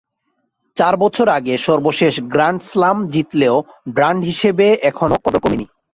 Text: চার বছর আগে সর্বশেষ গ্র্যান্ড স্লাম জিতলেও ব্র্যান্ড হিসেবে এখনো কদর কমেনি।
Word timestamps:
চার 0.77 0.93
বছর 0.97 1.27
আগে 1.29 1.53
সর্বশেষ 1.67 2.13
গ্র্যান্ড 2.31 2.61
স্লাম 2.63 2.97
জিতলেও 3.13 3.55
ব্র্যান্ড 3.89 4.21
হিসেবে 4.25 4.65
এখনো 4.89 5.15
কদর 5.23 5.41
কমেনি। 5.43 5.65